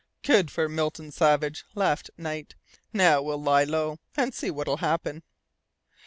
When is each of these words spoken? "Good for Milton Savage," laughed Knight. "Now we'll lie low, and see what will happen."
"Good 0.23 0.49
for 0.49 0.67
Milton 0.67 1.11
Savage," 1.11 1.63
laughed 1.75 2.09
Knight. 2.17 2.55
"Now 2.91 3.21
we'll 3.21 3.39
lie 3.39 3.65
low, 3.65 3.99
and 4.17 4.33
see 4.33 4.49
what 4.49 4.65
will 4.67 4.77
happen." 4.77 5.21